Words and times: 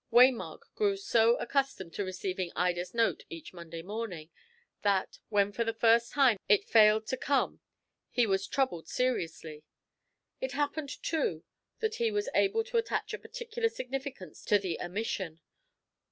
Waymark 0.11 0.61
grew 0.73 0.97
so 0.97 1.35
accustomed 1.35 1.93
to 1.93 2.03
receiving 2.03 2.51
Ida's 2.55 2.95
note 2.95 3.21
each 3.29 3.53
Monday 3.53 3.83
morning, 3.83 4.31
that 4.81 5.19
when 5.29 5.51
for 5.51 5.63
the 5.63 5.75
first 5.75 6.11
time 6.13 6.39
it 6.49 6.67
failed 6.67 7.05
to 7.05 7.15
come 7.17 7.59
he 8.09 8.25
was 8.25 8.47
troubled 8.47 8.87
seriously. 8.87 9.63
It 10.39 10.53
happened, 10.53 10.89
too, 11.03 11.43
that 11.81 11.97
he 11.97 12.09
was 12.09 12.29
able 12.33 12.63
to 12.63 12.77
attach 12.77 13.13
a 13.13 13.19
particular 13.19 13.69
significance 13.69 14.43
to 14.45 14.57
the 14.57 14.79
omission. 14.81 15.39